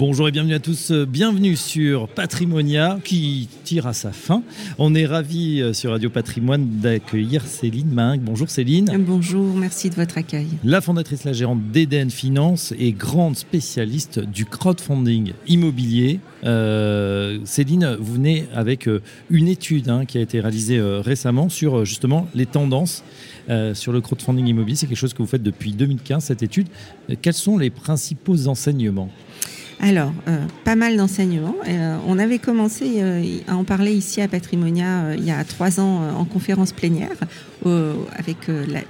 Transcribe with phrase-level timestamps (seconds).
[0.00, 0.92] Bonjour et bienvenue à tous.
[0.92, 4.42] Bienvenue sur Patrimonia qui tire à sa fin.
[4.78, 8.22] On est ravis euh, sur Radio Patrimoine d'accueillir Céline Mingue.
[8.22, 8.90] Bonjour Céline.
[9.06, 10.46] Bonjour, merci de votre accueil.
[10.64, 16.20] La fondatrice, la gérante d'Eden Finance et grande spécialiste du crowdfunding immobilier.
[16.44, 21.84] Euh, Céline, vous venez avec euh, une étude hein, qui a été réalisée récemment sur
[21.84, 23.04] justement les tendances
[23.74, 24.76] sur le crowdfunding immobilier.
[24.76, 26.68] C'est quelque chose que vous faites depuis 2015, cette étude.
[27.20, 29.10] quels sont les principaux enseignements?
[29.82, 31.56] Alors, euh, pas mal d'enseignements.
[31.66, 35.80] Euh, on avait commencé euh, à en parler ici à Patrimonia il y a trois
[35.80, 37.16] ans en conférence plénière
[38.16, 38.36] avec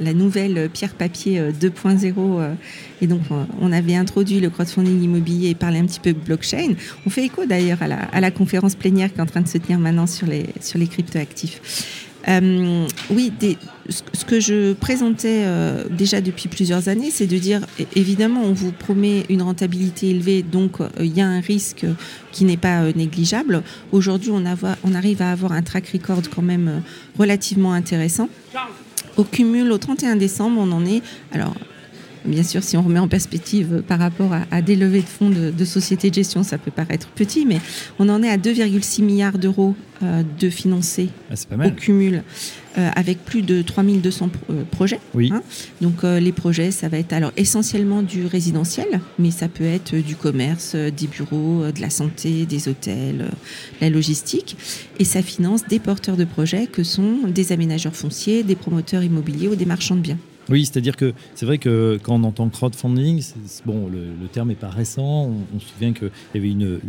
[0.00, 2.54] la, nouvelle pierre papier 2.0.
[3.02, 3.22] et donc,
[3.60, 6.74] on avait introduit le crowdfunding immobilier et parlé un petit peu blockchain.
[7.04, 9.48] On fait écho d'ailleurs à la, à la, conférence plénière qui est en train de
[9.48, 12.08] se tenir maintenant sur les, sur les cryptoactifs.
[12.28, 13.32] Euh, oui,
[13.88, 17.60] ce que je présentais euh, déjà depuis plusieurs années, c'est de dire,
[17.96, 21.86] évidemment, on vous promet une rentabilité élevée, donc euh, il y a un risque
[22.32, 23.62] qui n'est pas négligeable.
[23.92, 24.44] Aujourd'hui, on,
[24.84, 26.82] on, arrive à avoir un track record quand même
[27.18, 28.28] relativement intéressant.
[29.16, 31.54] Au cumul, au 31 décembre, on en est, alors
[32.24, 35.64] Bien sûr, si on remet en perspective par rapport à, des levées de fonds de,
[35.64, 37.60] sociétés de gestion, ça peut paraître petit, mais
[37.98, 42.22] on en est à 2,6 milliards d'euros euh, de financés ah, au cumul,
[42.78, 45.00] euh, avec plus de 3200 euh, projets.
[45.14, 45.30] Oui.
[45.32, 45.42] Hein.
[45.80, 50.16] Donc les projets, ça va être alors essentiellement du résidentiel, mais ça peut être du
[50.16, 53.30] commerce, des bureaux, de la santé, des hôtels,
[53.80, 54.56] la logistique,
[54.98, 59.48] et ça finance des porteurs de projets que sont des aménageurs fonciers, des promoteurs immobiliers
[59.48, 60.18] ou des marchands de biens.
[60.50, 63.22] Oui, c'est-à-dire que c'est vrai que quand on entend crowdfunding,
[63.66, 65.30] bon, le, terme n'est pas récent.
[65.54, 66.80] On, se souvient qu'il y avait une,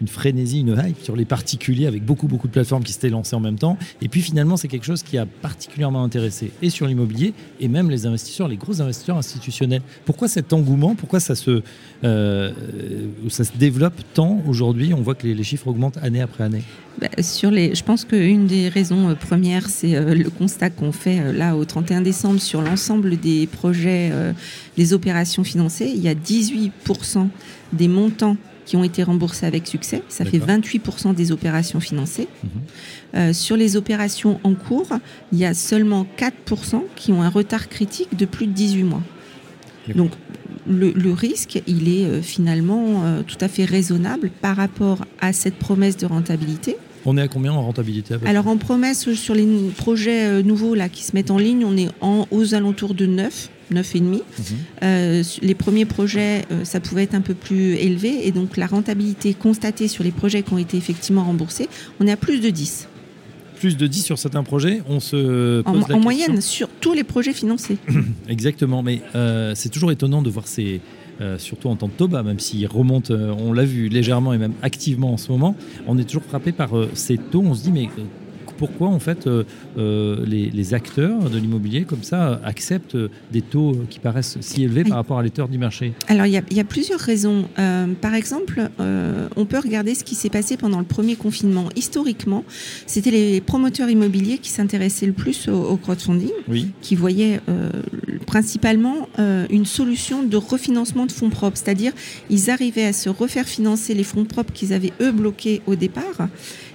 [0.00, 3.36] une, frénésie, une hype sur les particuliers avec beaucoup, beaucoup de plateformes qui s'étaient lancées
[3.36, 3.78] en même temps.
[4.02, 7.88] Et puis finalement, c'est quelque chose qui a particulièrement intéressé et sur l'immobilier et même
[7.88, 9.82] les investisseurs, les gros investisseurs institutionnels.
[10.04, 10.96] Pourquoi cet engouement?
[10.96, 11.62] Pourquoi ça se,
[12.02, 12.52] euh,
[13.28, 14.92] ça se développe tant aujourd'hui?
[14.92, 16.62] On voit que les chiffres augmentent année après année.
[17.00, 20.90] Bah, sur les, je pense qu'une des raisons euh, premières, c'est euh, le constat qu'on
[20.90, 24.12] fait euh, là au 31 décembre sur l'ensemble des projets,
[24.76, 25.92] des opérations financées.
[25.94, 27.28] Il y a 18%
[27.72, 30.02] des montants qui ont été remboursés avec succès.
[30.08, 32.28] Ça fait 28% des opérations financées.
[33.14, 33.32] Mhm.
[33.32, 34.88] sur les opérations en cours,
[35.32, 39.02] il y a seulement 4% qui ont un retard critique de plus de 18 mois.
[39.94, 40.12] Donc
[40.66, 45.96] le, le, risque, il est finalement tout à fait raisonnable par rapport à cette promesse
[45.96, 46.76] de rentabilité.
[47.04, 50.88] On est à combien en rentabilité Alors en promesse sur les projets euh, nouveaux là
[50.88, 53.50] qui se mettent en ligne, on est en, aux alentours de 9.
[53.70, 54.00] 9,5.
[54.00, 54.22] Mhm.
[54.82, 58.26] Euh, les premiers projets, euh, ça pouvait être un peu plus élevé.
[58.26, 61.68] Et donc, la rentabilité constatée sur les projets qui ont été effectivement remboursés,
[62.00, 62.88] on est à plus de 10.
[63.56, 67.04] Plus de 10 sur certains projets, on se pose en, en moyenne, sur tous les
[67.04, 67.76] projets financés.
[68.28, 69.02] Exactement, mais
[69.54, 70.80] c'est toujours étonnant de voir ces,
[71.20, 74.38] euh, surtout en temps de Toba, même s'il remonte, euh, on l'a vu légèrement et
[74.38, 75.56] même activement en ce moment,
[75.86, 77.42] on est toujours frappé par euh, ces taux.
[77.44, 77.88] On se dit, mais
[78.58, 79.44] pourquoi en fait euh,
[79.78, 82.96] euh, les, acteurs de l'immobilier comme ça acceptent
[83.32, 85.94] des taux qui paraissent si élevés par rapport à l'état du marché?
[86.08, 87.48] Alors il y, a plusieurs raisons.
[87.58, 88.68] Euh, par exemple,
[89.36, 91.68] on peut regarder ce qui s'est passé pendant le premier confinement.
[91.76, 92.44] Historiquement,
[92.86, 96.32] c'était les promoteurs immobiliers qui s'intéressaient le plus au, crowdfunding,
[96.82, 97.40] qui voyaient
[98.26, 101.92] principalement une solution de refinancement de fonds propres, c'est-à-dire
[102.28, 106.28] ils arrivaient à se refaire financer les fonds propres qu'ils avaient eux bloqués au départ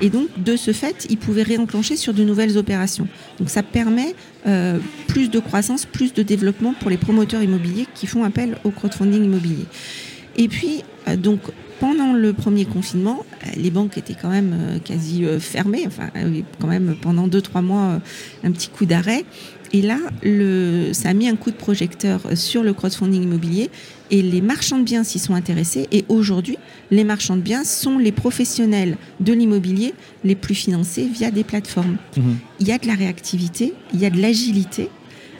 [0.00, 3.08] et donc, de ce fait, ils pouvaient réenclencher sur de nouvelles opérations.
[3.38, 4.14] Donc, ça permet
[4.46, 4.78] euh,
[5.08, 9.24] plus de croissance, plus de développement pour les promoteurs immobiliers qui font appel au crowdfunding
[9.24, 9.66] immobilier.
[10.36, 11.40] Et puis, euh, donc,
[11.80, 16.10] pendant le premier confinement, euh, les banques étaient quand même quasi fermées, enfin,
[16.60, 18.00] quand même pendant deux, trois mois,
[18.44, 19.24] un petit coup d'arrêt.
[19.72, 23.70] Et là, le, ça a mis un coup de projecteur sur le crowdfunding immobilier
[24.10, 25.86] et les marchands de biens s'y sont intéressés.
[25.92, 26.56] Et aujourd'hui,
[26.90, 31.98] les marchands de biens sont les professionnels de l'immobilier les plus financés via des plateformes.
[32.16, 32.36] Mhm.
[32.60, 34.88] Il y a de la réactivité, il y a de l'agilité.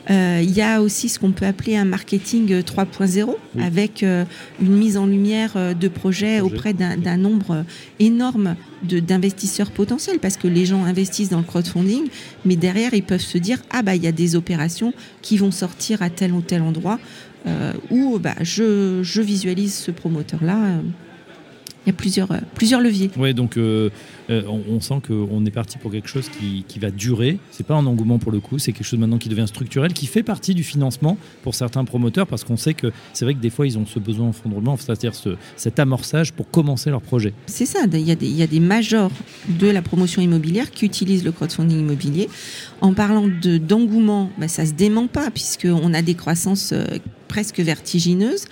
[0.09, 4.25] Euh, il y a aussi ce qu'on peut appeler un marketing 3.0 avec euh,
[4.59, 7.63] une mise en lumière euh, de projets auprès d'un nombre
[7.99, 12.07] énorme d'investisseurs potentiels parce que les gens investissent dans le crowdfunding,
[12.45, 15.51] mais derrière ils peuvent se dire ah bah il y a des opérations qui vont
[15.51, 16.99] sortir à tel ou tel endroit
[17.89, 20.81] où bah, je, je, visualise ce promoteur là
[21.85, 23.09] il y a plusieurs, plusieurs leviers.
[23.17, 27.39] Oui, donc on, sent qu'on est parti pour quelque chose qui, qui va durer.
[27.51, 30.05] C'est pas un engouement pour le coup, c'est quelque chose maintenant qui devient structurel, qui
[30.05, 33.49] fait partie du financement pour certains promoteurs, parce qu'on sait que c'est vrai que des
[33.49, 36.89] fois ils ont ce besoin en fonds de roulement, c'est-à-dire ce, cet amorçage pour commencer
[36.89, 37.33] leur projet.
[37.45, 39.11] C'est ça, il y, a des, il y a des majors
[39.47, 42.29] de la promotion immobilière qui utilisent le crowdfunding immobilier.
[42.81, 46.73] En parlant d'engouement, bah, ça se dément pas, puisqu'on a des croissances
[47.29, 48.45] presque vertigineuse.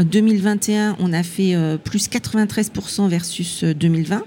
[0.00, 4.16] 2021, euh, on a fait euh, plus 93% versus 2020.
[4.16, 4.20] Euh,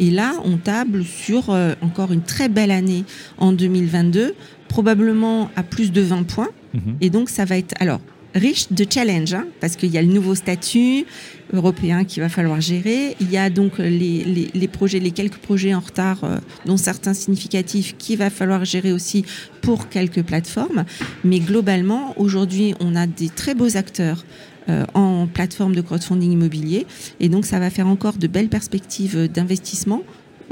[0.00, 1.50] Et là, on table sur
[1.82, 3.04] encore une très belle année
[3.38, 4.34] en 2022,
[4.68, 6.48] probablement à plus de 20 points.
[6.74, 6.96] Mhm.
[7.00, 7.74] Et donc, ça va être...
[7.78, 8.00] Alors,
[8.34, 11.04] riche de challenge, hein, parce qu'il y a le nouveau statut
[11.52, 13.16] européen qu'il va falloir gérer.
[13.20, 17.14] Il y a donc les, les, projets, les quelques projets en retard, euh, dont certains
[17.14, 19.24] significatifs, qu'il va falloir gérer aussi
[19.62, 20.84] pour quelques plateformes.
[21.24, 24.24] Mais globalement, aujourd'hui, on a des très beaux acteurs
[24.68, 26.86] euh, en plateforme de crowdfunding immobilier.
[27.18, 30.02] Et donc, ça va faire encore de belles perspectives d'investissement,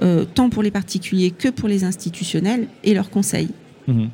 [0.03, 3.51] euh, tant pour les particuliers que pour les institutionnels et leurs conseils.
[3.89, 4.11] Mhm.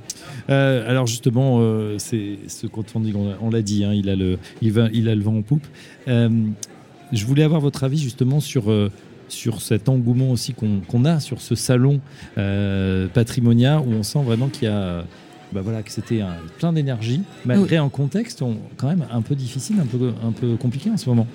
[0.51, 4.73] Euh, alors justement, euh, c'est ce crowdfunding, on l'a dit, hein, il, a le, il,
[4.73, 5.67] va, il a le vent en poupe.
[6.09, 6.31] Euh,
[7.13, 8.65] je voulais avoir votre avis justement sur,
[9.29, 12.01] sur cet engouement aussi qu'on a sur ce salon
[12.35, 15.05] Patrimonia où on sent vraiment qu'il y a...
[15.53, 16.21] Bah voilà, que c'était
[16.59, 18.43] plein d'énergie, malgré un contexte
[18.77, 21.29] quand même un peu difficile, un peu, un peu compliqué en ce moment.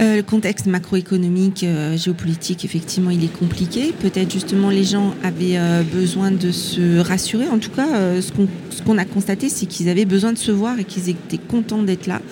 [0.00, 1.64] Le contexte macroéconomique,
[1.96, 3.92] géopolitique, effectivement, il est compliqué.
[3.98, 5.58] Peut-être justement les gens avaient
[5.92, 7.48] besoin de se rassurer.
[7.48, 10.52] En tout cas, ce qu'on ce qu'on a constaté, c'est qu'ils avaient besoin de se
[10.52, 12.22] voir et qu'ils étaient contents d'être là.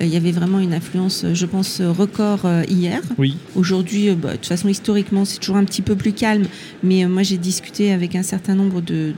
[0.00, 3.00] Euh, il y avait vraiment une influence, euh, je pense, record euh, hier.
[3.18, 3.36] Oui.
[3.54, 6.44] Aujourd'hui, bah, de toute façon, historiquement, c'est toujours un petit peu plus calme.
[6.82, 9.14] Mais moi, j'ai discuté avec un certain nombre de,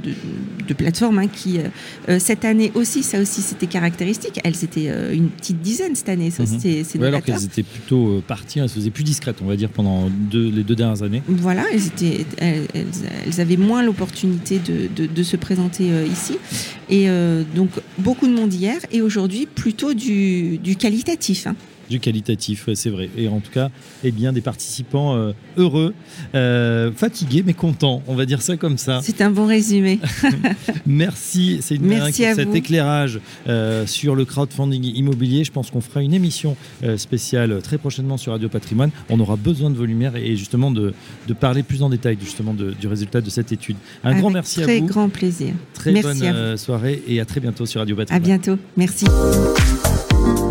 [0.77, 1.59] plateformes hein, qui,
[2.19, 4.39] cette année aussi, ça aussi, c'était caractéristique.
[4.45, 6.31] Elles étaient une petite dizaine cette année.
[6.31, 7.03] Ça, mhm.
[7.03, 10.63] alors qu'elles étaient plutôt parties, elles se faisaient plus discrètes, on va dire, pendant les
[10.63, 11.23] deux dernières années.
[11.27, 16.37] Voilà, elles, étaient, elles, avaient moins l'opportunité de, se présenter ici.
[16.91, 21.47] Et euh, donc beaucoup de monde hier et aujourd'hui plutôt du, qualitatif.
[21.47, 21.57] Hein
[21.89, 23.09] du qualitatif, c'est vrai.
[23.17, 23.71] Et en tout cas,
[24.05, 25.95] eh bien, des participants euh, heureux,
[26.35, 29.01] euh, fatigués mais contents, on va dire ça comme ça.
[29.03, 29.99] C'est un bon résumé.
[30.87, 35.45] Merci, c'est une Merci pour cet éclairage euh, sur le crowdfunding immobilier.
[35.45, 36.57] Je pense qu'on fera une émission
[36.97, 38.91] spéciale très prochainement sur Radio Patrimoine.
[39.09, 40.95] On aura besoin de vos lumières et justement de,
[41.27, 43.77] de parler plus en détail justement du résultat de cette étude.
[44.05, 44.67] Un grand merci à vous.
[44.67, 45.55] Très grand plaisir.
[45.75, 48.23] Très bonne soirée et à très bientôt sur Radio Patrimoine.
[48.23, 48.59] À bientôt.
[48.77, 49.07] Merci.